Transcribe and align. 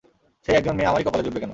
সেই 0.47 0.55
একজন 0.55 0.73
মেয়ে 0.75 0.89
আমারই 0.89 1.05
কপালে 1.05 1.23
জুটবে 1.23 1.39
কেন? 1.39 1.49